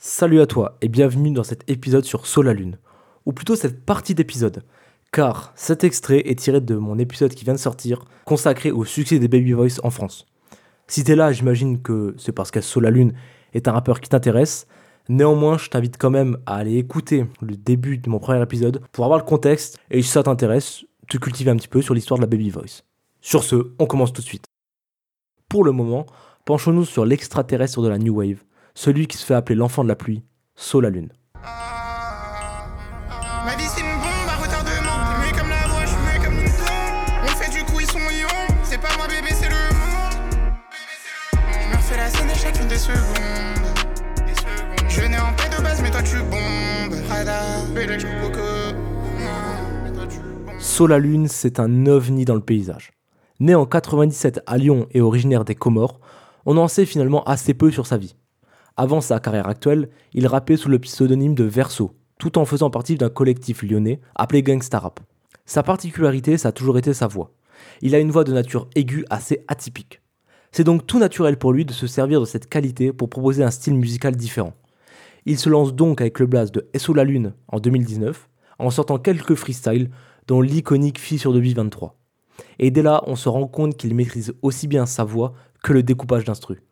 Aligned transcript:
Salut 0.00 0.40
à 0.40 0.46
toi 0.46 0.78
et 0.80 0.86
bienvenue 0.86 1.32
dans 1.32 1.42
cet 1.42 1.68
épisode 1.68 2.04
sur 2.04 2.24
Solalune, 2.24 2.78
ou 3.26 3.32
plutôt 3.32 3.56
cette 3.56 3.84
partie 3.84 4.14
d'épisode, 4.14 4.62
car 5.10 5.52
cet 5.56 5.82
extrait 5.82 6.22
est 6.24 6.38
tiré 6.38 6.60
de 6.60 6.76
mon 6.76 7.00
épisode 7.00 7.34
qui 7.34 7.44
vient 7.44 7.54
de 7.54 7.58
sortir, 7.58 8.04
consacré 8.24 8.70
au 8.70 8.84
succès 8.84 9.18
des 9.18 9.26
Baby 9.26 9.54
Voice 9.54 9.80
en 9.82 9.90
France. 9.90 10.24
Si 10.86 11.02
t'es 11.02 11.16
là, 11.16 11.32
j'imagine 11.32 11.82
que 11.82 12.14
c'est 12.16 12.30
parce 12.30 12.52
que 12.52 12.60
Solalune 12.60 13.12
est 13.54 13.66
un 13.66 13.72
rappeur 13.72 14.00
qui 14.00 14.08
t'intéresse, 14.08 14.68
néanmoins 15.08 15.58
je 15.58 15.68
t'invite 15.68 15.98
quand 15.98 16.10
même 16.10 16.38
à 16.46 16.54
aller 16.54 16.76
écouter 16.76 17.26
le 17.40 17.56
début 17.56 17.98
de 17.98 18.08
mon 18.08 18.20
premier 18.20 18.40
épisode 18.40 18.80
pour 18.92 19.04
avoir 19.04 19.18
le 19.18 19.24
contexte 19.24 19.80
et 19.90 20.00
si 20.00 20.08
ça 20.08 20.22
t'intéresse, 20.22 20.84
te 21.08 21.18
cultiver 21.18 21.50
un 21.50 21.56
petit 21.56 21.66
peu 21.66 21.82
sur 21.82 21.94
l'histoire 21.94 22.18
de 22.18 22.22
la 22.22 22.28
Baby 22.28 22.50
Voice. 22.50 22.84
Sur 23.20 23.42
ce, 23.42 23.72
on 23.80 23.86
commence 23.86 24.12
tout 24.12 24.22
de 24.22 24.26
suite. 24.26 24.44
Pour 25.48 25.64
le 25.64 25.72
moment, 25.72 26.06
penchons-nous 26.44 26.84
sur 26.84 27.04
l'extraterrestre 27.04 27.82
de 27.82 27.88
la 27.88 27.98
New 27.98 28.14
Wave, 28.14 28.44
celui 28.78 29.08
qui 29.08 29.18
se 29.18 29.26
fait 29.26 29.34
appeler 29.34 29.56
l'enfant 29.56 29.82
de 29.82 29.88
la 29.88 29.96
pluie, 29.96 30.22
Saul 30.54 30.84
la 30.84 30.90
Lune. 30.90 31.08
Saul 50.60 50.90
la 50.90 50.98
Lune, 51.00 51.26
c'est 51.26 51.58
un 51.58 51.86
ovni 51.86 52.24
dans 52.24 52.36
le 52.36 52.40
paysage. 52.40 52.92
Né 53.40 53.56
en 53.56 53.66
97 53.66 54.40
à 54.46 54.56
Lyon 54.56 54.86
et 54.92 55.00
originaire 55.00 55.44
des 55.44 55.56
Comores, 55.56 55.98
on 56.46 56.56
en 56.56 56.68
sait 56.68 56.86
finalement 56.86 57.24
assez 57.24 57.54
peu 57.54 57.72
sur 57.72 57.84
sa 57.84 57.96
vie. 57.96 58.14
Avant 58.80 59.00
sa 59.00 59.18
carrière 59.18 59.48
actuelle, 59.48 59.88
il 60.12 60.28
rappait 60.28 60.56
sous 60.56 60.68
le 60.68 60.78
pseudonyme 60.78 61.34
de 61.34 61.42
Verso, 61.42 61.96
tout 62.16 62.38
en 62.38 62.44
faisant 62.44 62.70
partie 62.70 62.94
d'un 62.94 63.08
collectif 63.08 63.64
lyonnais 63.64 64.00
appelé 64.14 64.44
Gangsta 64.44 64.78
Rap. 64.78 65.00
Sa 65.46 65.64
particularité, 65.64 66.38
ça 66.38 66.50
a 66.50 66.52
toujours 66.52 66.78
été 66.78 66.94
sa 66.94 67.08
voix. 67.08 67.32
Il 67.82 67.96
a 67.96 67.98
une 67.98 68.12
voix 68.12 68.22
de 68.22 68.32
nature 68.32 68.68
aiguë 68.76 69.04
assez 69.10 69.44
atypique. 69.48 70.00
C'est 70.52 70.62
donc 70.62 70.86
tout 70.86 71.00
naturel 71.00 71.38
pour 71.38 71.52
lui 71.52 71.64
de 71.64 71.72
se 71.72 71.88
servir 71.88 72.20
de 72.20 72.24
cette 72.24 72.48
qualité 72.48 72.92
pour 72.92 73.10
proposer 73.10 73.42
un 73.42 73.50
style 73.50 73.74
musical 73.74 74.14
différent. 74.14 74.54
Il 75.26 75.40
se 75.40 75.48
lance 75.48 75.74
donc 75.74 76.00
avec 76.00 76.20
le 76.20 76.26
blast 76.26 76.54
de 76.54 76.68
SO 76.76 76.94
la 76.94 77.02
Lune 77.02 77.34
en 77.48 77.58
2019, 77.58 78.28
en 78.60 78.70
sortant 78.70 78.98
quelques 78.98 79.34
freestyles, 79.34 79.90
dont 80.28 80.40
l'iconique 80.40 81.00
Fille 81.00 81.18
sur 81.18 81.32
23. 81.32 81.96
Et 82.60 82.70
dès 82.70 82.82
là, 82.82 83.02
on 83.08 83.16
se 83.16 83.28
rend 83.28 83.48
compte 83.48 83.76
qu'il 83.76 83.96
maîtrise 83.96 84.34
aussi 84.42 84.68
bien 84.68 84.86
sa 84.86 85.02
voix 85.02 85.34
que 85.64 85.72
le 85.72 85.82
découpage 85.82 86.22
d'instru. 86.22 86.62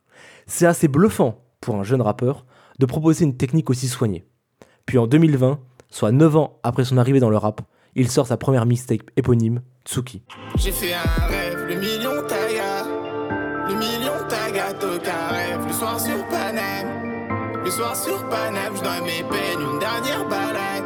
C'est 0.47 0.66
assez 0.66 0.86
bluffant 0.86 1.42
pour 1.67 1.75
un 1.75 1.83
jeune 1.83 2.00
rappeur 2.00 2.47
de 2.78 2.86
proposer 2.86 3.25
une 3.25 3.36
technique 3.36 3.70
aussi 3.70 3.89
soignée. 3.89 4.25
Puis 4.86 4.98
en 4.98 5.09
2020, 5.09 5.59
soit 5.91 6.12
9 6.12 6.36
ans 6.36 6.61
après 6.62 6.84
son 6.84 6.97
arrivée 6.97 7.19
dans 7.19 7.28
le 7.28 7.36
rap, 7.36 7.61
il 7.97 8.09
sort 8.09 8.28
sa 8.28 8.36
première 8.36 8.67
mixtape 8.67 9.11
éponyme, 9.17 9.62
Tsuki. 9.84 10.22
J'ai 10.56 10.70
fait 10.70 10.94
un 10.94 11.27
rêve, 11.27 11.67
le 11.69 11.75
million 11.75 12.22
taga. 12.28 12.87
Le 13.69 13.75
million 13.75 14.12
taga, 14.28 14.75
toca 14.75 15.28
rêve. 15.31 15.67
Le 15.67 15.72
soir 15.72 15.98
sur 15.98 16.25
Paname. 16.28 17.64
Le 17.64 17.70
soir 17.70 17.97
sur 17.97 18.28
Paname, 18.28 18.77
je 18.77 18.83
donne 18.83 19.05
mes 19.05 19.25
peines, 19.28 19.61
une 19.61 19.78
dernière 19.81 20.28
balade. 20.28 20.84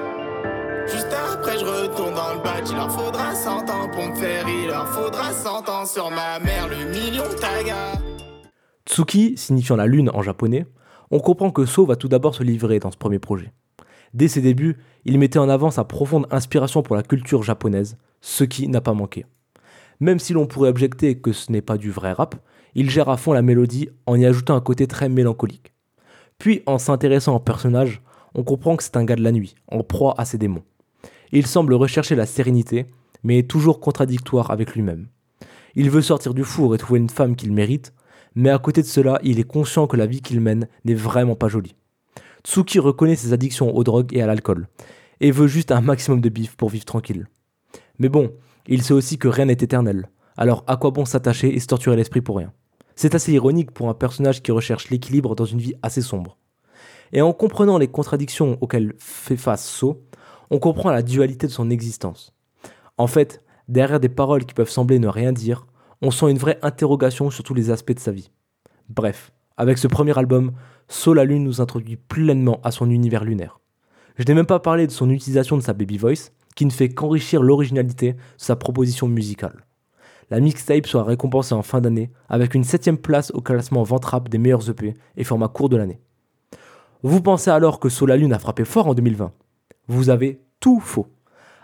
Juste 0.90 1.12
après, 1.12 1.58
je 1.58 1.64
retourne 1.66 2.14
dans 2.14 2.34
le 2.34 2.42
badge. 2.42 2.70
Il 2.70 2.76
leur 2.76 2.90
faudra 2.90 3.34
100 3.34 3.50
ans 3.68 3.88
pour 3.92 4.06
me 4.06 4.14
faire, 4.14 4.48
il 4.48 4.68
leur 4.68 4.88
faudra 4.88 5.30
100 5.30 5.68
ans 5.68 5.84
sur 5.84 6.10
ma 6.10 6.38
mère. 6.38 6.68
Le 6.68 6.90
million 6.90 7.24
taga. 7.38 8.00
Tsuki, 8.90 9.34
signifiant 9.36 9.76
la 9.76 9.86
lune 9.86 10.10
en 10.14 10.20
japonais, 10.20 10.66
on 11.12 11.20
comprend 11.20 11.52
que 11.52 11.64
So 11.64 11.86
va 11.86 11.94
tout 11.94 12.08
d'abord 12.08 12.34
se 12.34 12.42
livrer 12.42 12.80
dans 12.80 12.90
ce 12.90 12.96
premier 12.96 13.20
projet. 13.20 13.52
Dès 14.14 14.26
ses 14.26 14.40
débuts, 14.40 14.78
il 15.04 15.16
mettait 15.16 15.38
en 15.38 15.48
avant 15.48 15.70
sa 15.70 15.84
profonde 15.84 16.26
inspiration 16.32 16.82
pour 16.82 16.96
la 16.96 17.04
culture 17.04 17.44
japonaise, 17.44 17.96
ce 18.20 18.42
qui 18.42 18.66
n'a 18.66 18.80
pas 18.80 18.92
manqué. 18.92 19.26
Même 20.00 20.18
si 20.18 20.32
l'on 20.32 20.48
pourrait 20.48 20.70
objecter 20.70 21.20
que 21.20 21.30
ce 21.30 21.52
n'est 21.52 21.62
pas 21.62 21.78
du 21.78 21.92
vrai 21.92 22.10
rap, 22.10 22.34
il 22.74 22.90
gère 22.90 23.08
à 23.08 23.16
fond 23.16 23.32
la 23.32 23.42
mélodie 23.42 23.90
en 24.06 24.16
y 24.16 24.26
ajoutant 24.26 24.56
un 24.56 24.60
côté 24.60 24.88
très 24.88 25.08
mélancolique. 25.08 25.72
Puis, 26.38 26.64
en 26.66 26.78
s'intéressant 26.78 27.36
au 27.36 27.40
personnage, 27.40 28.02
on 28.34 28.42
comprend 28.42 28.74
que 28.74 28.82
c'est 28.82 28.96
un 28.96 29.04
gars 29.04 29.16
de 29.16 29.22
la 29.22 29.30
nuit, 29.30 29.54
en 29.68 29.84
proie 29.84 30.16
à 30.18 30.24
ses 30.24 30.38
démons. 30.38 30.64
Il 31.30 31.46
semble 31.46 31.74
rechercher 31.74 32.16
la 32.16 32.26
sérénité, 32.26 32.86
mais 33.22 33.38
est 33.38 33.50
toujours 33.50 33.78
contradictoire 33.78 34.50
avec 34.50 34.74
lui-même. 34.74 35.06
Il 35.76 35.90
veut 35.90 36.02
sortir 36.02 36.34
du 36.34 36.42
four 36.42 36.74
et 36.74 36.78
trouver 36.78 36.98
une 36.98 37.08
femme 37.08 37.36
qu'il 37.36 37.52
mérite, 37.52 37.92
mais 38.34 38.50
à 38.50 38.58
côté 38.58 38.82
de 38.82 38.86
cela, 38.86 39.18
il 39.22 39.38
est 39.38 39.44
conscient 39.44 39.86
que 39.86 39.96
la 39.96 40.06
vie 40.06 40.20
qu'il 40.20 40.40
mène 40.40 40.68
n'est 40.84 40.94
vraiment 40.94 41.36
pas 41.36 41.48
jolie. 41.48 41.76
Tsuki 42.44 42.78
reconnaît 42.78 43.16
ses 43.16 43.32
addictions 43.32 43.74
aux 43.74 43.84
drogues 43.84 44.14
et 44.14 44.22
à 44.22 44.26
l'alcool, 44.26 44.68
et 45.20 45.30
veut 45.30 45.46
juste 45.46 45.72
un 45.72 45.80
maximum 45.80 46.20
de 46.20 46.28
bif 46.28 46.56
pour 46.56 46.70
vivre 46.70 46.84
tranquille. 46.84 47.26
Mais 47.98 48.08
bon, 48.08 48.32
il 48.66 48.82
sait 48.82 48.94
aussi 48.94 49.18
que 49.18 49.28
rien 49.28 49.46
n'est 49.46 49.52
éternel, 49.52 50.08
alors 50.36 50.64
à 50.66 50.76
quoi 50.76 50.90
bon 50.90 51.04
s'attacher 51.04 51.54
et 51.54 51.60
se 51.60 51.66
torturer 51.66 51.96
l'esprit 51.96 52.22
pour 52.22 52.36
rien? 52.36 52.52
C'est 52.96 53.14
assez 53.14 53.32
ironique 53.32 53.70
pour 53.70 53.88
un 53.88 53.94
personnage 53.94 54.42
qui 54.42 54.52
recherche 54.52 54.90
l'équilibre 54.90 55.34
dans 55.34 55.44
une 55.44 55.58
vie 55.58 55.74
assez 55.82 56.02
sombre. 56.02 56.38
Et 57.12 57.22
en 57.22 57.32
comprenant 57.32 57.78
les 57.78 57.88
contradictions 57.88 58.58
auxquelles 58.60 58.94
fait 58.98 59.36
face 59.36 59.66
So, 59.66 60.02
on 60.50 60.58
comprend 60.58 60.90
la 60.90 61.02
dualité 61.02 61.46
de 61.46 61.52
son 61.52 61.70
existence. 61.70 62.34
En 62.98 63.06
fait, 63.06 63.42
derrière 63.68 64.00
des 64.00 64.08
paroles 64.08 64.44
qui 64.44 64.54
peuvent 64.54 64.70
sembler 64.70 64.98
ne 64.98 65.08
rien 65.08 65.32
dire, 65.32 65.66
on 66.02 66.10
sent 66.10 66.30
une 66.30 66.38
vraie 66.38 66.58
interrogation 66.62 67.30
sur 67.30 67.44
tous 67.44 67.54
les 67.54 67.70
aspects 67.70 67.92
de 67.92 68.00
sa 68.00 68.12
vie. 68.12 68.30
Bref, 68.88 69.32
avec 69.56 69.78
ce 69.78 69.86
premier 69.86 70.16
album, 70.18 70.52
So 70.88 71.14
la 71.14 71.24
Lune 71.24 71.44
nous 71.44 71.60
introduit 71.60 71.96
pleinement 71.96 72.60
à 72.64 72.70
son 72.70 72.90
univers 72.90 73.24
lunaire. 73.24 73.60
Je 74.16 74.24
n'ai 74.24 74.34
même 74.34 74.46
pas 74.46 74.60
parlé 74.60 74.86
de 74.86 74.92
son 74.92 75.10
utilisation 75.10 75.56
de 75.56 75.62
sa 75.62 75.72
baby 75.72 75.98
voice, 75.98 76.32
qui 76.56 76.66
ne 76.66 76.70
fait 76.70 76.88
qu'enrichir 76.88 77.42
l'originalité 77.42 78.14
de 78.14 78.18
sa 78.36 78.56
proposition 78.56 79.06
musicale. 79.06 79.64
La 80.30 80.40
mixtape 80.40 80.86
sera 80.86 81.04
récompensée 81.04 81.54
en 81.54 81.62
fin 81.62 81.80
d'année 81.80 82.10
avec 82.28 82.54
une 82.54 82.64
septième 82.64 82.98
place 82.98 83.30
au 83.32 83.40
classement 83.40 83.82
Ventrap 83.82 84.28
des 84.28 84.38
meilleurs 84.38 84.68
EP 84.68 84.94
et 85.16 85.24
format 85.24 85.48
court 85.48 85.68
de 85.68 85.76
l'année. 85.76 86.00
Vous 87.02 87.20
pensez 87.20 87.50
alors 87.50 87.80
que 87.80 87.88
So 87.88 88.06
la 88.06 88.16
Lune 88.16 88.32
a 88.32 88.38
frappé 88.38 88.64
fort 88.64 88.86
en 88.86 88.94
2020 88.94 89.32
Vous 89.88 90.10
avez 90.10 90.40
tout 90.60 90.80
faux. 90.80 91.06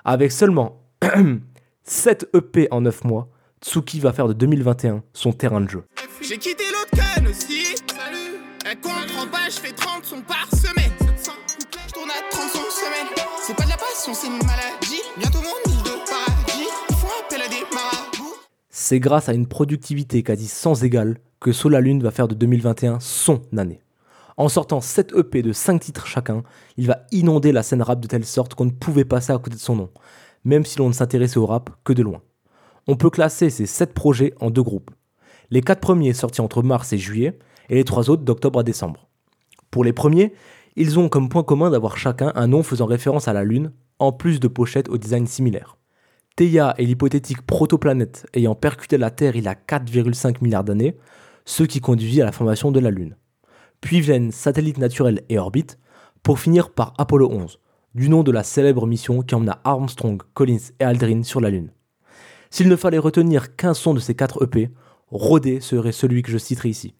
Avec 0.04 0.32
seulement 0.32 0.82
7 1.84 2.30
EP 2.34 2.68
en 2.70 2.80
9 2.80 3.04
mois, 3.04 3.28
Tsuki 3.66 3.98
va 3.98 4.12
faire 4.12 4.28
de 4.28 4.32
2021 4.32 5.02
son 5.12 5.32
terrain 5.32 5.60
de 5.60 5.68
jeu. 5.68 5.82
J'ai 6.22 6.38
quitté 6.38 6.62
l'autre 6.70 6.90
canne 6.94 7.26
aussi. 7.26 7.74
Salut. 7.88 8.38
Elle 8.64 8.80
comprend 8.80 9.26
pas, 9.26 9.48
je 9.50 9.58
fais 9.58 9.72
30 9.72 10.04
sons 10.04 10.22
par 10.22 10.48
semaine. 10.56 10.92
700 11.00 11.32
couplets, 11.48 11.80
je 11.88 11.92
tourne 11.92 12.10
à 12.10 12.30
30 12.30 12.48
sons 12.48 12.70
semaine. 12.70 13.26
C'est 13.42 13.56
pas 13.56 13.64
de 13.64 13.70
la 13.70 13.76
passion, 13.76 14.14
c'est 14.14 14.28
une 14.28 14.34
maladie. 14.34 15.02
Bientôt 15.18 15.38
mon 15.38 15.72
île 15.72 15.82
de 15.82 15.90
paradis. 16.08 16.68
Ils 16.90 16.94
font 16.94 17.08
appel 17.24 17.42
à 17.42 17.48
des 17.48 17.74
marabouts. 17.74 18.36
C'est 18.70 19.00
grâce 19.00 19.28
à 19.28 19.34
une 19.34 19.48
productivité 19.48 20.22
quasi 20.22 20.46
sans 20.46 20.84
égale 20.84 21.18
que 21.40 21.50
So 21.50 21.68
la 21.68 21.80
Lune 21.80 22.04
va 22.04 22.12
faire 22.12 22.28
de 22.28 22.36
2021 22.36 23.00
son 23.00 23.42
année. 23.56 23.80
En 24.36 24.48
sortant 24.48 24.80
7 24.80 25.12
EP 25.16 25.42
de 25.42 25.52
5 25.52 25.80
titres 25.80 26.06
chacun, 26.06 26.44
il 26.76 26.86
va 26.86 27.00
inonder 27.10 27.50
la 27.50 27.64
scène 27.64 27.82
rap 27.82 27.98
de 27.98 28.06
telle 28.06 28.26
sorte 28.26 28.54
qu'on 28.54 28.66
ne 28.66 28.70
pouvait 28.70 29.04
passer 29.04 29.32
à 29.32 29.38
côté 29.38 29.56
de 29.56 29.60
son 29.60 29.74
nom, 29.74 29.90
même 30.44 30.64
si 30.64 30.78
l'on 30.78 30.86
ne 30.86 30.92
s'intéressait 30.94 31.38
au 31.38 31.46
rap 31.46 31.70
que 31.82 31.92
de 31.92 32.04
loin. 32.04 32.22
On 32.88 32.96
peut 32.96 33.10
classer 33.10 33.50
ces 33.50 33.66
7 33.66 33.94
projets 33.94 34.34
en 34.40 34.50
deux 34.50 34.62
groupes. 34.62 34.92
Les 35.50 35.60
4 35.60 35.80
premiers 35.80 36.12
sortis 36.12 36.40
entre 36.40 36.62
mars 36.62 36.92
et 36.92 36.98
juillet, 36.98 37.38
et 37.68 37.74
les 37.74 37.84
3 37.84 38.10
autres 38.10 38.22
d'octobre 38.22 38.60
à 38.60 38.62
décembre. 38.62 39.08
Pour 39.70 39.82
les 39.82 39.92
premiers, 39.92 40.32
ils 40.76 40.98
ont 40.98 41.08
comme 41.08 41.28
point 41.28 41.42
commun 41.42 41.70
d'avoir 41.70 41.96
chacun 41.96 42.32
un 42.34 42.46
nom 42.46 42.62
faisant 42.62 42.86
référence 42.86 43.28
à 43.28 43.32
la 43.32 43.44
Lune, 43.44 43.72
en 43.98 44.12
plus 44.12 44.40
de 44.40 44.48
pochettes 44.48 44.88
au 44.88 44.98
design 44.98 45.26
similaire. 45.26 45.78
Theia 46.36 46.74
est 46.78 46.84
l'hypothétique 46.84 47.42
protoplanète 47.42 48.26
ayant 48.34 48.54
percuté 48.54 48.98
la 48.98 49.10
Terre 49.10 49.36
il 49.36 49.44
y 49.44 49.48
a 49.48 49.54
4,5 49.54 50.36
milliards 50.42 50.64
d'années, 50.64 50.96
ce 51.44 51.64
qui 51.64 51.80
conduit 51.80 52.20
à 52.20 52.24
la 52.24 52.32
formation 52.32 52.70
de 52.70 52.78
la 52.78 52.90
Lune. 52.90 53.16
Puis 53.80 54.00
viennent 54.00 54.30
satellite 54.30 54.78
naturel 54.78 55.22
et 55.28 55.38
orbite, 55.38 55.78
pour 56.22 56.38
finir 56.38 56.70
par 56.70 56.92
Apollo 56.98 57.30
11, 57.30 57.58
du 57.94 58.10
nom 58.10 58.22
de 58.22 58.32
la 58.32 58.42
célèbre 58.42 58.86
mission 58.86 59.22
qui 59.22 59.34
emmena 59.34 59.60
Armstrong, 59.64 60.20
Collins 60.34 60.72
et 60.78 60.84
Aldrin 60.84 61.22
sur 61.22 61.40
la 61.40 61.50
Lune. 61.50 61.70
S'il 62.50 62.68
ne 62.68 62.76
fallait 62.76 62.98
retenir 62.98 63.56
qu'un 63.56 63.74
son 63.74 63.94
de 63.94 64.00
ces 64.00 64.14
4 64.14 64.44
EP, 64.44 64.70
Rodé 65.10 65.60
serait 65.60 65.92
celui 65.92 66.22
que 66.22 66.30
je 66.32 66.38
citerai 66.38 66.68
ici. 66.68 66.94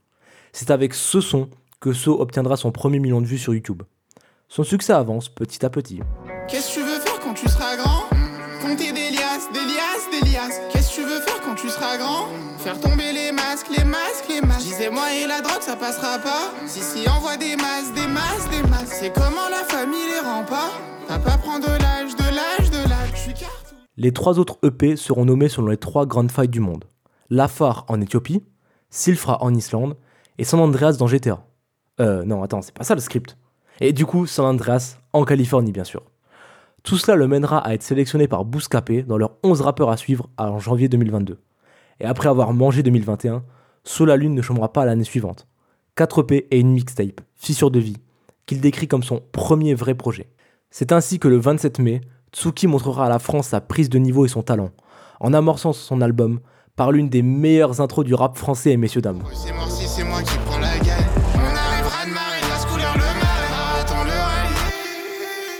C'est 0.53 0.71
avec 0.71 0.95
ce 0.95 1.21
son 1.21 1.49
que 1.81 1.93
So 1.93 2.21
obtiendra 2.21 2.57
son 2.57 2.73
premier 2.73 2.99
million 2.99 3.21
de 3.21 3.27
vues 3.27 3.39
sur 3.39 3.55
YouTube. 3.55 3.83
Son 4.49 4.65
succès 4.65 4.93
avance 4.93 5.29
petit 5.29 5.65
à 5.65 5.71
petit. 5.71 6.01
Qu'est-ce 6.49 6.69
que 6.69 6.81
tu 6.81 6.81
veux 6.81 7.01
faire 7.01 7.19
quand 7.21 7.35
tu 7.35 7.49
seras 7.49 7.77
grand? 7.77 8.05
Compter 8.63 8.93
des 8.93 9.11
liasses, 9.11 9.51
des 9.53 9.61
liasses, 9.61 10.09
des 10.11 10.31
liasses. 10.31 10.61
Qu'est-ce 10.73 10.91
que 10.91 11.03
tu 11.03 11.03
veux 11.03 11.21
faire 11.21 11.41
quand 11.43 11.55
tu 11.55 11.69
seras 11.69 11.99
grand? 11.99 12.29
Faire 12.59 12.81
tomber 12.81 13.13
les 13.13 13.33
masques, 13.33 13.69
les 13.77 13.85
masques, 13.85 14.25
les 14.29 14.41
masques. 14.41 14.63
Disais 14.63 14.91
moi 14.91 15.13
et 15.13 15.27
la 15.27 15.41
drogue 15.41 15.61
ça 15.61 15.77
passera 15.77 16.19
pas? 16.19 16.53
Si 16.67 16.81
si 16.81 17.09
envoie 17.09 17.37
des 17.37 17.57
masses, 17.57 17.93
des 17.95 18.07
masses, 18.07 18.49
des 18.51 18.63
masses. 18.69 18.99
C'est 19.01 19.13
comment 19.13 19.49
la 19.51 19.65
famille 19.65 20.07
les 20.15 20.21
rend 20.21 20.45
pas? 20.45 20.71
Papa 21.07 21.39
prend 21.39 21.59
de 21.59 21.67
l'âge, 21.67 22.17
de 22.17 22.26
Les 23.99 24.13
trois 24.13 24.39
autres 24.39 24.59
EP 24.63 24.95
seront 24.97 25.25
nommés 25.25 25.49
selon 25.49 25.69
les 25.69 25.79
trois 25.79 26.05
grandes 26.05 26.31
failles 26.31 26.49
du 26.49 26.61
monde. 26.61 26.85
Lafar 27.31 27.87
en 27.89 28.01
Éthiopie, 28.01 28.45
Silfra 28.91 29.43
en 29.43 29.55
Islande 29.55 29.97
et 30.37 30.45
San 30.45 30.61
Andreas 30.61 30.93
dans 30.99 31.07
GTA. 31.07 31.47
Euh, 32.01 32.23
non, 32.25 32.43
attends, 32.43 32.61
c'est 32.61 32.75
pas 32.75 32.85
ça 32.85 32.95
le 32.95 33.01
script. 33.01 33.39
Et 33.81 33.95
du 33.95 34.05
coup, 34.05 34.27
San 34.27 34.45
Andreas, 34.45 34.99
en 35.15 35.25
Californie 35.25 35.73
bien 35.73 35.85
sûr. 35.85 36.03
Tout 36.83 36.99
cela 36.99 37.17
le 37.17 37.27
mènera 37.27 37.59
à 37.59 37.73
être 37.73 37.83
sélectionné 37.83 38.29
par 38.29 38.45
Bouscapé 38.45 39.03
dans 39.03 39.17
leurs 39.17 39.39
11 39.43 39.63
rappeurs 39.63 39.91
à 39.91 39.97
suivre 39.97 40.29
en 40.37 40.59
janvier 40.59 40.89
2022. 40.89 41.41
Et 42.01 42.05
après 42.05 42.29
avoir 42.29 42.53
mangé 42.53 42.83
2021, 42.83 43.45
Sola 43.83 44.17
Lune 44.17 44.35
ne 44.35 44.43
chômera 44.43 44.73
pas 44.73 44.85
l'année 44.85 45.05
suivante. 45.05 45.49
4 45.95 46.21
EP 46.21 46.47
et 46.51 46.61
une 46.61 46.73
mixtape, 46.73 47.23
Fissure 47.35 47.71
de 47.71 47.81
vie, 47.81 47.97
qu'il 48.45 48.61
décrit 48.61 48.89
comme 48.89 49.03
son 49.03 49.23
premier 49.33 49.75
vrai 49.75 49.95
projet. 49.95 50.29
C'est 50.71 50.93
ainsi 50.93 51.19
que 51.19 51.29
le 51.29 51.39
27 51.39 51.79
mai, 51.79 52.03
Tsuki 52.37 52.67
montrera 52.67 53.07
à 53.07 53.09
la 53.09 53.19
France 53.19 53.49
sa 53.49 53.63
prise 53.63 53.89
de 53.89 53.99
niveau 53.99 54.27
et 54.27 54.29
son 54.29 54.43
talent, 54.43 54.69
en 55.21 55.33
amorçant 55.33 55.73
son 55.73 56.03
album 56.03 56.41
par 56.77 56.93
l'une 56.93 57.09
des 57.09 57.23
meilleures 57.23 57.81
intros 57.81 58.05
du 58.05 58.13
rap 58.13 58.37
français 58.37 58.73
et 58.73 58.77
messieurs 58.77 59.01
dames. 59.01 59.23
C'est 59.33 59.53
mort 59.55 59.71
si 59.71 59.89
c'est 59.89 60.05
moi 60.05 60.21
qui 60.21 60.37
prends 60.45 60.59
la 60.59 60.77
gagne. 60.77 61.07
On 61.33 61.39
arrivera 61.39 62.05
de 62.05 62.13
marée, 62.13 62.45
la 62.45 62.69
couleur 62.69 62.93
le 62.93 63.01
marais. 63.01 63.81
Attends 63.81 64.05
le 64.05 64.11
rallye. 64.11 64.53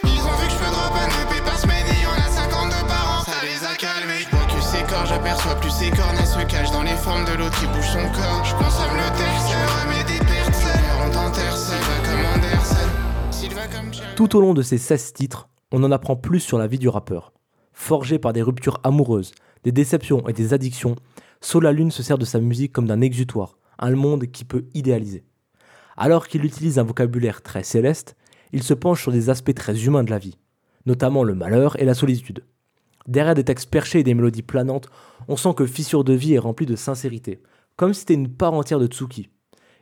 Ils 0.05 0.21
ont 0.21 0.37
vu 0.37 0.47
que 0.49 0.53
je 0.53 0.59
peux 0.59 0.71
drop 0.71 0.93
un 1.01 1.09
EP 1.09 1.41
par 1.47 1.59
semaine 1.59 1.87
et 1.89 2.05
on 2.05 2.13
a 2.13 2.29
52 2.29 2.87
par 2.87 3.05
an. 3.09 3.25
Ça 3.25 3.41
les 3.41 3.65
a 3.65 3.75
calmés. 3.81 4.21
Je 4.21 4.37
vois 4.37 4.45
que 4.45 4.61
ses 4.61 4.83
corps, 4.85 5.07
j'aperçois 5.07 5.55
plus 5.55 5.71
ses 5.71 5.89
cornes. 5.89 6.17
Elle 6.21 6.27
se 6.27 6.45
cache 6.45 6.71
dans 6.73 6.83
les 6.83 6.99
formes 7.01 7.25
de 7.25 7.39
l'autre 7.41 7.59
qui 7.59 7.67
bouge 7.73 7.89
son 7.89 8.05
corps. 8.13 8.45
Je 8.45 8.53
pense 8.53 8.77
à 8.85 8.93
me 8.93 9.01
le 9.01 9.09
taire, 9.17 9.41
ça 9.49 9.57
me 9.57 9.69
remet 9.81 10.05
des 10.05 10.21
pertes. 10.21 10.61
On 11.01 11.09
t'enterre, 11.09 11.57
ça 11.57 11.73
va 11.73 11.97
comme 12.05 12.21
Anderson. 12.37 12.89
S'il 13.31 13.55
va 13.55 13.65
comme 13.65 13.89
Charlie. 13.95 14.15
Tout 14.15 14.37
au 14.37 14.43
long 14.43 14.53
de 14.53 14.61
ces 14.61 14.77
16 14.77 15.15
titres, 15.15 15.49
on 15.73 15.83
en 15.83 15.93
apprend 15.93 16.17
plus 16.17 16.41
sur 16.41 16.59
la 16.59 16.67
vie 16.67 16.79
du 16.79 16.89
rappeur. 16.89 17.33
Forgé 17.73 18.19
par 18.19 18.33
des 18.33 18.43
ruptures 18.43 18.81
amoureuses, 18.85 19.33
des 19.65 19.73
déceptions 19.73 20.27
et 20.29 20.33
des 20.33 20.55
addictions, 20.55 20.97
Sola 21.41 21.73
Lune 21.73 21.91
se 21.91 22.03
sert 22.03 22.19
de 22.19 22.25
sa 22.25 22.41
musique 22.41 22.73
comme 22.73 22.87
d'un 22.87 23.01
exutoire, 23.01 23.59
un 23.79 23.91
monde 23.95 24.27
qui 24.27 24.45
peut 24.45 24.67
idéaliser. 24.75 25.25
Alors 25.97 26.29
qu'il 26.29 26.45
utilise 26.45 26.79
un 26.79 26.85
vocabulaire 26.85 27.43
très 27.43 27.63
céleste, 27.63 28.17
il 28.53 28.63
se 28.63 28.75
penche 28.75 29.03
sur 29.03 29.13
des 29.13 29.29
aspects 29.31 29.55
très 29.55 29.85
humains 29.85 30.05
de 30.05 30.11
la 30.11 30.19
vie, 30.19 30.39
notamment 30.87 31.25
le 31.25 31.35
malheur 31.35 31.81
et 31.81 31.85
la 31.85 31.95
solitude. 31.95 32.45
Derrière 33.07 33.35
des 33.35 33.45
textes 33.45 33.71
perchés 33.71 34.01
et 34.01 34.05
des 34.05 34.15
mélodies 34.15 34.43
planantes, 34.43 34.89
on 35.29 35.37
sent 35.37 35.55
que 35.57 35.67
Fissure 35.67 36.05
de 36.05 36.13
vie 36.13 36.35
est 36.35 36.39
rempli 36.39 36.67
de 36.67 36.77
sincérité, 36.77 37.43
comme 37.77 37.93
si 37.93 38.01
c'était 38.01 38.15
une 38.15 38.33
part 38.33 38.55
entière 38.55 38.81
de 38.81 38.87
Tsuki. 38.87 39.31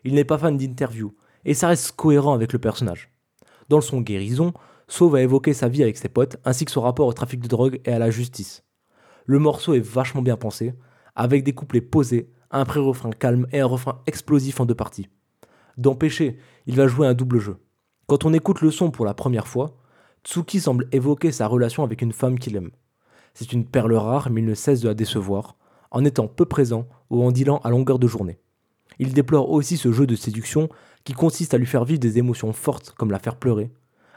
Il 0.04 0.14
n'est 0.14 0.24
pas 0.24 0.38
fan 0.38 0.56
d'interview, 0.56 1.14
et 1.44 1.54
ça 1.54 1.68
reste 1.68 1.92
cohérent 1.92 2.34
avec 2.34 2.52
le 2.52 2.58
personnage. 2.58 3.10
Dans 3.68 3.78
le 3.78 3.82
son 3.82 4.00
Guérison, 4.00 4.52
So 4.96 5.08
va 5.08 5.22
évoquer 5.22 5.54
sa 5.54 5.66
vie 5.66 5.82
avec 5.82 5.96
ses 5.96 6.08
potes, 6.08 6.36
ainsi 6.44 6.64
que 6.64 6.70
son 6.70 6.80
rapport 6.80 7.08
au 7.08 7.12
trafic 7.12 7.40
de 7.40 7.48
drogue 7.48 7.80
et 7.84 7.90
à 7.90 7.98
la 7.98 8.12
justice. 8.12 8.62
Le 9.26 9.40
morceau 9.40 9.74
est 9.74 9.80
vachement 9.80 10.22
bien 10.22 10.36
pensé, 10.36 10.72
avec 11.16 11.42
des 11.42 11.52
couplets 11.52 11.80
posés, 11.80 12.30
un 12.52 12.64
pré-refrain 12.64 13.10
calme 13.10 13.48
et 13.50 13.58
un 13.58 13.66
refrain 13.66 14.02
explosif 14.06 14.60
en 14.60 14.66
deux 14.66 14.76
parties. 14.76 15.08
Péché, 15.98 16.38
il 16.66 16.76
va 16.76 16.86
jouer 16.86 17.08
un 17.08 17.14
double 17.14 17.40
jeu. 17.40 17.56
Quand 18.06 18.24
on 18.24 18.32
écoute 18.32 18.60
le 18.60 18.70
son 18.70 18.92
pour 18.92 19.04
la 19.04 19.14
première 19.14 19.48
fois, 19.48 19.76
Tsuki 20.24 20.60
semble 20.60 20.86
évoquer 20.92 21.32
sa 21.32 21.48
relation 21.48 21.82
avec 21.82 22.00
une 22.00 22.12
femme 22.12 22.38
qu'il 22.38 22.54
aime. 22.54 22.70
C'est 23.34 23.52
une 23.52 23.66
perle 23.66 23.94
rare, 23.94 24.30
mais 24.30 24.42
il 24.42 24.46
ne 24.46 24.54
cesse 24.54 24.80
de 24.80 24.86
la 24.86 24.94
décevoir, 24.94 25.56
en 25.90 26.04
étant 26.04 26.28
peu 26.28 26.44
présent 26.44 26.86
ou 27.10 27.24
en 27.24 27.32
dealant 27.32 27.58
à 27.64 27.70
longueur 27.70 27.98
de 27.98 28.06
journée. 28.06 28.38
Il 29.00 29.12
déplore 29.12 29.50
aussi 29.50 29.76
ce 29.76 29.90
jeu 29.90 30.06
de 30.06 30.14
séduction 30.14 30.68
qui 31.02 31.14
consiste 31.14 31.52
à 31.52 31.58
lui 31.58 31.66
faire 31.66 31.84
vivre 31.84 31.98
des 31.98 32.18
émotions 32.18 32.52
fortes 32.52 32.94
comme 32.96 33.10
la 33.10 33.18
faire 33.18 33.34
pleurer, 33.34 33.72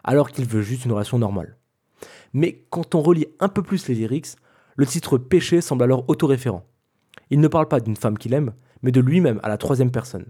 alors 0.08 0.32
qu'il 0.32 0.46
veut 0.46 0.64
juste 0.64 0.86
une 0.86 0.94
relation 0.94 1.20
normale. 1.20 1.58
Mais 2.34 2.66
quand 2.72 2.96
on 2.96 3.02
relit 3.02 3.28
un 3.40 3.50
peu 3.50 3.62
plus 3.62 3.88
les 3.88 3.96
lyrics, 3.96 4.36
le 4.76 4.86
titre 4.86 5.18
Péché 5.18 5.62
semble 5.62 5.84
alors 5.84 6.06
autoréférent. 6.08 6.66
Il 7.30 7.42
ne 7.42 7.48
parle 7.48 7.68
pas 7.68 7.80
d'une 7.80 7.96
femme 7.96 8.18
qu'il 8.18 8.34
aime, 8.34 8.54
mais 8.82 8.92
de 8.92 9.02
lui-même 9.02 9.40
à 9.44 9.50
la 9.50 9.58
troisième 9.58 9.92
personne. 9.92 10.26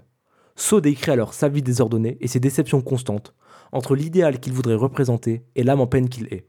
So 0.56 0.81
décrit 0.81 1.12
alors 1.12 1.33
sa 1.33 1.47
vie 1.47 1.62
désordonnée 1.62 2.18
et 2.19 2.27
ses 2.27 2.39
déceptions 2.39 2.81
constantes, 2.81 3.35
entre 3.71 3.95
l'idéal 3.95 4.39
qu'il 4.39 4.53
voudrait 4.53 4.75
représenter 4.75 5.45
et 5.56 5.63
l'âme 5.63 5.81
en 5.81 5.88
peine 5.88 6.09
qu'il 6.09 6.33
est. 6.33 6.47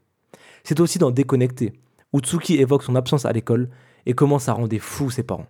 C'est 0.64 0.80
aussi 0.80 0.98
dans 0.98 1.10
Déconnecté, 1.10 1.74
où 2.12 2.20
Tsuki 2.20 2.56
évoque 2.56 2.82
son 2.82 2.96
absence 2.96 3.26
à 3.26 3.32
l'école 3.32 3.68
et 4.06 4.14
comment 4.14 4.38
ça 4.38 4.54
rendait 4.54 4.78
fou 4.78 5.10
ses 5.10 5.22
parents. 5.22 5.48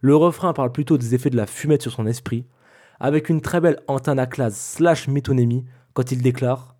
Le 0.00 0.16
refrain 0.16 0.52
parle 0.52 0.72
plutôt 0.72 0.98
des 0.98 1.14
effets 1.14 1.30
de 1.30 1.36
la 1.36 1.46
fumette 1.46 1.82
sur 1.82 1.92
son 1.92 2.06
esprit, 2.06 2.44
avec 2.98 3.28
une 3.28 3.40
très 3.40 3.60
belle 3.60 3.80
antanaclase 3.86 4.56
slash 4.56 5.06
métonémie 5.06 5.64
quand 5.92 6.10
il 6.10 6.20
déclare 6.20 6.73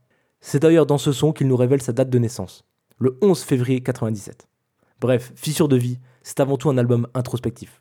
C'est 0.47 0.61
d'ailleurs 0.61 0.85
dans 0.85 0.99
ce 0.99 1.11
son 1.11 1.33
qu'il 1.33 1.49
nous 1.49 1.57
révèle 1.57 1.81
sa 1.81 1.95
date 1.95 2.11
de 2.11 2.19
naissance, 2.19 2.67
le 2.99 3.17
11 3.23 3.43
février 3.43 3.81
97. 3.81 4.47
Bref, 5.01 5.33
Fissure 5.35 5.69
de 5.69 5.77
vie, 5.77 5.99
c'est 6.23 6.39
avant 6.39 6.59
tout 6.59 6.69
un 6.69 6.77
album 6.77 7.09
introspectif. 7.15 7.81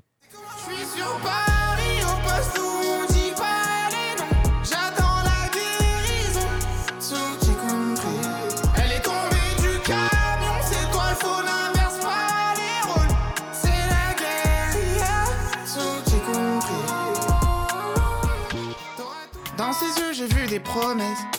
Dans 19.57 19.73
ses 19.73 19.99
yeux, 19.99 20.13
j'ai 20.13 20.27
vu 20.27 20.47
des 20.47 20.61
promesses. 20.61 21.32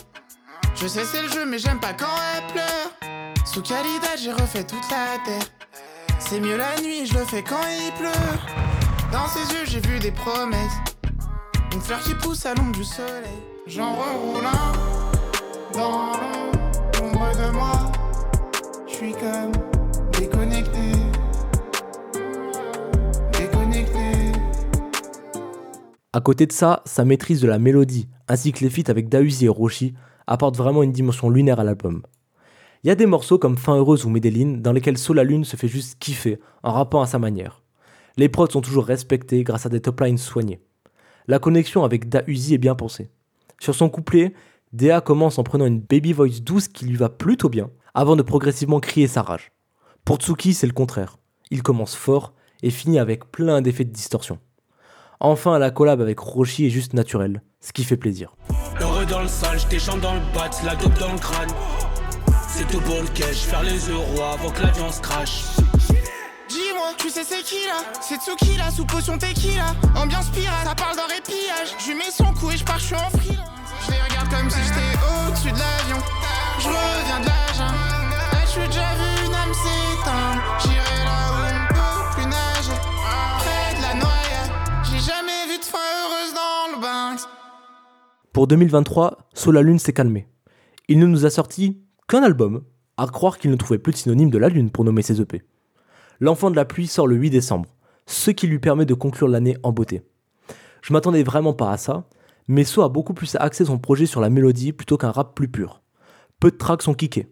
Je 0.85 0.89
sais, 0.89 1.03
c'est 1.03 1.23
le 1.23 1.29
jeu, 1.29 1.47
mais 1.47 1.57
j'aime 1.57 1.79
pas 1.79 1.93
quand 1.93 2.05
elle 2.37 2.53
pleure. 2.53 3.43
Sous 3.43 3.63
Calida, 3.63 4.15
j'ai 4.21 4.31
refait 4.31 4.63
toute 4.63 4.87
la 4.91 5.17
terre. 5.25 5.41
C'est 6.19 6.39
mieux 6.39 6.57
la 6.57 6.79
nuit, 6.79 7.07
je 7.07 7.15
le 7.15 7.25
fais 7.25 7.41
quand 7.41 7.63
il 7.67 7.91
pleut. 7.93 8.11
Dans 9.11 9.27
ses 9.27 9.51
yeux, 9.51 9.65
j'ai 9.65 9.79
vu 9.79 9.97
des 9.97 10.11
promesses. 10.11 10.75
Une 11.73 11.81
fleur 11.81 11.99
qui 12.03 12.13
pousse 12.13 12.45
à 12.45 12.53
l'ombre 12.53 12.73
du 12.73 12.83
soleil. 12.83 13.33
J'en 13.65 13.95
reroule 13.95 14.45
un 14.45 15.75
dans 15.75 16.11
l'ombre 17.01 17.31
de 17.35 17.51
moi. 17.51 17.91
Je 18.87 18.93
suis 18.93 19.13
comme 19.13 19.53
déconnecté. 20.19 20.91
Déconnecté. 23.39 24.33
À 26.13 26.21
côté 26.21 26.45
de 26.45 26.51
ça, 26.51 26.83
sa 26.85 27.05
maîtrise 27.05 27.41
de 27.41 27.47
la 27.47 27.57
mélodie, 27.57 28.07
ainsi 28.27 28.51
que 28.51 28.63
les 28.63 28.69
feats 28.69 28.91
avec 28.91 29.09
Dausi 29.09 29.45
et 29.45 29.49
Roshi, 29.49 29.95
apportent 30.27 30.57
vraiment 30.57 30.83
une 30.83 30.91
dimension 30.91 31.29
lunaire 31.29 31.59
à 31.59 31.63
l'album. 31.63 32.03
Il 32.83 32.87
y 32.87 32.91
a 32.91 32.95
des 32.95 33.05
morceaux 33.05 33.39
comme 33.39 33.57
Fin 33.57 33.75
heureuse 33.75 34.05
ou 34.05 34.09
Medellin 34.09 34.57
dans 34.59 34.71
lesquels 34.71 34.97
Sola 34.97 35.23
Lune 35.23 35.43
se 35.43 35.55
fait 35.55 35.67
juste 35.67 35.97
kiffer 35.99 36.39
en 36.63 36.71
rappant 36.71 37.01
à 37.01 37.07
sa 37.07 37.19
manière. 37.19 37.63
Les 38.17 38.29
prods 38.29 38.49
sont 38.49 38.61
toujours 38.61 38.85
respectés 38.85 39.43
grâce 39.43 39.65
à 39.65 39.69
des 39.69 39.81
top 39.81 40.01
lines 40.01 40.17
soignés. 40.17 40.61
La 41.27 41.39
connexion 41.39 41.83
avec 41.83 42.07
Da 42.07 42.21
Uzi 42.27 42.53
est 42.53 42.59
bien 42.59 42.75
pensée. 42.75 43.09
Sur 43.59 43.73
son 43.73 43.89
couplet, 43.89 44.33
Dea 44.73 45.01
commence 45.03 45.39
en 45.39 45.43
prenant 45.43 45.65
une 45.65 45.79
baby 45.79 46.13
voice 46.13 46.41
douce 46.41 46.67
qui 46.67 46.85
lui 46.85 46.95
va 46.95 47.09
plutôt 47.09 47.49
bien, 47.49 47.69
avant 47.93 48.15
de 48.15 48.21
progressivement 48.21 48.79
crier 48.79 49.07
sa 49.07 49.21
rage. 49.21 49.51
Pour 50.03 50.17
Tsuki, 50.17 50.53
c'est 50.53 50.67
le 50.67 50.73
contraire. 50.73 51.17
Il 51.49 51.63
commence 51.63 51.95
fort 51.95 52.33
et 52.61 52.69
finit 52.69 52.99
avec 52.99 53.31
plein 53.31 53.61
d'effets 53.61 53.85
de 53.85 53.91
distorsion. 53.91 54.37
Enfin, 55.19 55.57
la 55.59 55.71
collab 55.71 56.01
avec 56.01 56.19
Roshi 56.19 56.67
est 56.67 56.69
juste 56.69 56.93
naturelle, 56.93 57.41
ce 57.61 57.73
qui 57.73 57.83
fait 57.83 57.97
plaisir. 57.97 58.35
Dans 59.09 59.21
le 59.21 59.27
sale, 59.27 59.59
j'étais 59.59 59.77
dans 60.01 60.15
le 60.15 60.19
bat, 60.33 60.49
la 60.63 60.75
dope 60.75 60.97
dans 60.97 61.13
le 61.13 61.19
crâne. 61.19 61.49
C'est 62.49 62.67
tout 62.67 62.81
pour 62.81 63.01
le 63.01 63.07
cash, 63.09 63.37
faire 63.37 63.61
les 63.61 63.77
euros 63.87 64.23
avant 64.33 64.49
que 64.49 64.63
l'avion 64.63 64.91
se 64.91 64.99
crash. 64.99 65.43
Dis-moi, 66.49 66.87
tu 66.97 67.11
sais 67.11 67.23
c'est 67.23 67.43
qui 67.43 67.67
là? 67.67 67.83
C'est 68.01 68.19
Tsuki 68.19 68.57
là, 68.57 68.71
sous 68.71 68.85
potion 68.85 69.17
tequila. 69.17 69.75
Ambiance 69.95 70.29
pirate, 70.29 70.65
ça 70.65 70.73
parle 70.73 70.95
d'un 70.95 71.05
répillage. 71.13 71.75
Je 71.85 71.91
mets 71.93 72.11
son 72.11 72.33
coup 72.33 72.49
et 72.49 72.57
je 72.57 72.63
pars, 72.63 72.79
je 72.79 72.85
suis 72.85 72.95
en 72.95 73.09
freelance. 73.11 73.47
Je 73.85 73.91
les 73.91 74.01
regarde 74.01 74.29
comme 74.29 74.49
si 74.49 74.57
j'étais 74.63 74.97
au-dessus 75.27 75.51
de 75.51 75.59
l'avion. 75.59 75.97
Je 76.59 76.67
reviens 76.67 77.19
de 77.19 77.25
la 77.27 77.53
jungle. 77.53 78.15
Là, 78.31 78.39
je 78.43 78.49
suis 78.49 78.67
déjà 78.67 78.95
vu 78.95 79.27
une 79.27 79.35
âme 79.35 79.53
Pour 88.35 88.47
2023, 88.47 89.29
Sola 89.33 89.61
Lune 89.61 89.79
s'est 89.79 89.93
calmé. 89.93 90.27
Il 90.89 90.99
ne 90.99 91.05
nous 91.05 91.25
a 91.25 91.29
sorti 91.29 91.81
qu'un 92.09 92.21
album, 92.21 92.65
à 92.97 93.07
croire 93.07 93.37
qu'il 93.37 93.49
ne 93.49 93.55
trouvait 93.55 93.79
plus 93.79 93.93
de 93.93 93.97
synonyme 93.97 94.29
de 94.29 94.37
la 94.37 94.49
Lune 94.49 94.71
pour 94.71 94.83
nommer 94.83 95.03
ses 95.03 95.21
EP. 95.21 95.41
L'Enfant 96.19 96.51
de 96.51 96.57
la 96.57 96.65
pluie 96.65 96.87
sort 96.87 97.07
le 97.07 97.15
8 97.15 97.29
décembre, 97.29 97.69
ce 98.07 98.31
qui 98.31 98.47
lui 98.47 98.59
permet 98.59 98.85
de 98.85 98.93
conclure 98.93 99.29
l'année 99.29 99.55
en 99.63 99.71
beauté. 99.71 100.01
Je 100.81 100.91
m'attendais 100.91 101.23
vraiment 101.23 101.53
pas 101.53 101.71
à 101.71 101.77
ça, 101.77 102.09
mais 102.49 102.65
So 102.65 102.81
a 102.81 102.89
beaucoup 102.89 103.13
plus 103.13 103.37
axé 103.39 103.63
son 103.63 103.77
projet 103.77 104.05
sur 104.05 104.19
la 104.19 104.29
mélodie 104.29 104.73
plutôt 104.73 104.97
qu'un 104.97 105.11
rap 105.11 105.33
plus 105.33 105.47
pur. 105.47 105.81
Peu 106.41 106.51
de 106.51 106.57
tracks 106.57 106.81
sont 106.81 106.93
kickés. 106.93 107.31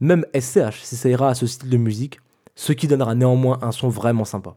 Même 0.00 0.26
SCH 0.34 0.82
s'essayera 0.82 1.28
à 1.28 1.34
ce 1.34 1.46
style 1.46 1.70
de 1.70 1.76
musique, 1.76 2.18
ce 2.56 2.72
qui 2.72 2.88
donnera 2.88 3.14
néanmoins 3.14 3.60
un 3.62 3.70
son 3.70 3.88
vraiment 3.88 4.24
sympa. 4.24 4.56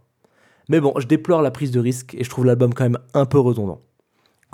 Mais 0.70 0.80
bon, 0.80 0.96
je 0.98 1.06
déplore 1.06 1.44
la 1.44 1.52
prise 1.52 1.70
de 1.70 1.80
risque 1.80 2.16
et 2.16 2.24
je 2.24 2.30
trouve 2.32 2.48
l'album 2.48 2.74
quand 2.74 2.86
même 2.86 3.00
un 3.14 3.28
peu 3.28 3.38
redondant. 3.38 3.84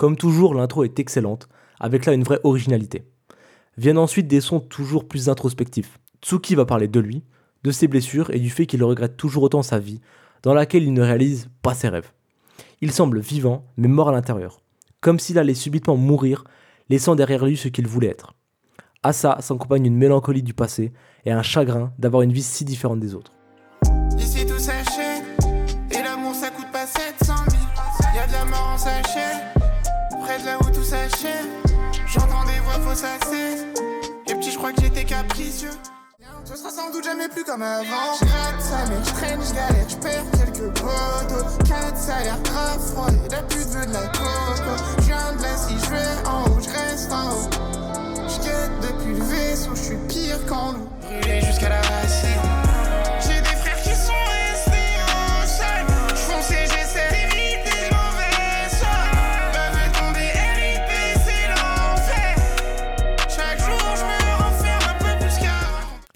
Comme 0.00 0.16
toujours, 0.16 0.54
l'intro 0.54 0.82
est 0.82 0.98
excellente, 0.98 1.46
avec 1.78 2.06
là 2.06 2.14
une 2.14 2.22
vraie 2.22 2.40
originalité. 2.42 3.02
Viennent 3.76 3.98
ensuite 3.98 4.28
des 4.28 4.40
sons 4.40 4.58
toujours 4.58 5.06
plus 5.06 5.28
introspectifs. 5.28 5.98
Tsuki 6.22 6.54
va 6.54 6.64
parler 6.64 6.88
de 6.88 7.00
lui, 7.00 7.22
de 7.64 7.70
ses 7.70 7.86
blessures 7.86 8.30
et 8.30 8.38
du 8.38 8.48
fait 8.48 8.64
qu'il 8.64 8.82
regrette 8.82 9.18
toujours 9.18 9.42
autant 9.42 9.62
sa 9.62 9.78
vie, 9.78 10.00
dans 10.42 10.54
laquelle 10.54 10.84
il 10.84 10.94
ne 10.94 11.02
réalise 11.02 11.50
pas 11.60 11.74
ses 11.74 11.90
rêves. 11.90 12.12
Il 12.80 12.92
semble 12.92 13.20
vivant, 13.20 13.66
mais 13.76 13.88
mort 13.88 14.08
à 14.08 14.12
l'intérieur. 14.12 14.62
Comme 15.02 15.18
s'il 15.18 15.38
allait 15.38 15.52
subitement 15.52 15.98
mourir, 15.98 16.44
laissant 16.88 17.14
derrière 17.14 17.44
lui 17.44 17.58
ce 17.58 17.68
qu'il 17.68 17.86
voulait 17.86 18.08
être. 18.08 18.32
À 19.02 19.12
ça 19.12 19.36
s'accompagne 19.40 19.84
une 19.84 19.98
mélancolie 19.98 20.42
du 20.42 20.54
passé 20.54 20.94
et 21.26 21.30
un 21.30 21.42
chagrin 21.42 21.92
d'avoir 21.98 22.22
une 22.22 22.32
vie 22.32 22.42
si 22.42 22.64
différente 22.64 23.00
des 23.00 23.14
autres. 23.14 23.34
Ici 24.18 24.46
tout 24.46 24.54
et 25.90 26.02
l'amour 26.02 26.34
ça 26.34 26.48
coûte 26.48 26.72
pas 26.72 26.86
700 26.86 27.34
000. 27.50 27.62
Y'a 28.14 28.26
de 28.26 28.32
la 28.32 28.44
mort 28.46 28.70
en 28.74 28.78
sachet, 28.78 29.59
près 30.20 30.38
de 30.38 30.46
là 30.46 30.58
où 30.60 30.70
tout 30.70 30.84
s'achète. 30.84 31.48
J'entends 32.06 32.44
des 32.44 32.60
voix 32.60 32.80
fausses 32.84 33.04
assez, 33.04 33.64
et 34.26 34.34
petit 34.34 34.50
je 34.52 34.58
crois 34.58 34.72
que 34.72 34.80
j'étais 34.82 35.04
capricieux. 35.04 35.70
Ce 36.44 36.56
sera 36.56 36.70
sans 36.70 36.90
doute 36.90 37.04
jamais 37.04 37.28
plus 37.28 37.44
comme 37.44 37.62
avant. 37.62 38.14
Je 38.20 38.24
rate 38.24 38.60
ça, 38.60 38.78
mais 38.88 39.04
je 39.04 39.10
traîne, 39.12 39.40
je 39.40 39.54
galère, 39.54 39.88
je 39.88 39.96
perds 39.96 40.24
quelques 40.32 40.72
potos. 40.78 41.68
4 41.68 41.96
salaires 41.96 42.42
grave 42.42 42.80
froid, 42.92 43.08
et 43.08 43.28
la 43.28 43.42
pute 43.42 43.68
veut 43.68 43.86
de 43.86 43.92
la 43.92 44.06
coco. 44.08 44.74
Je 44.98 45.04
viens 45.04 45.32
de 45.36 45.42
là, 45.42 45.56
si 45.56 45.78
je 45.78 45.90
vais 45.90 46.28
en 46.28 46.44
haut, 46.44 46.60
je 46.60 46.68
reste 46.70 47.12
en 47.12 47.30
haut. 47.30 47.50
Je 48.28 48.38
guette 48.42 48.80
depuis 48.80 49.14
le 49.14 49.24
vaisseau, 49.24 49.74
je 49.74 49.80
suis 49.80 49.96
pire 50.08 50.44
qu'en 50.46 50.72
loup. 50.72 50.88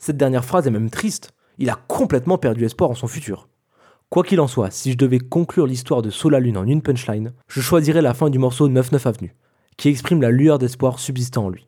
Cette 0.05 0.19
dernière 0.19 0.45
phrase 0.45 0.67
est 0.67 0.71
même 0.71 0.91
triste. 0.91 1.31
Il 1.57 1.71
a 1.71 1.81
complètement 1.89 2.37
perdu 2.37 2.67
espoir 2.67 2.91
en 2.91 2.95
son 2.95 3.07
futur. 3.07 3.49
Quoi 4.11 4.23
qu'il 4.23 4.39
en 4.39 4.47
soit, 4.47 4.71
si 4.71 4.93
je 4.93 4.99
devais 4.99 5.19
conclure 5.19 5.67
l'histoire 5.67 6.03
de 6.03 6.11
Saut 6.11 6.29
la 6.29 6.41
Lune 6.41 6.59
en 6.59 6.67
une 6.67 6.83
punchline, 6.83 7.33
je 7.49 7.63
choisirais 7.63 8.03
la 8.03 8.13
fin 8.13 8.29
du 8.29 8.39
morceau 8.39 8.69
99 8.69 9.07
Avenue, 9.07 9.35
qui 9.79 9.89
exprime 9.89 10.21
la 10.21 10.31
lueur 10.31 10.59
d'espoir 10.59 10.99
subsistant 10.99 11.47
en 11.47 11.49
lui. 11.49 11.67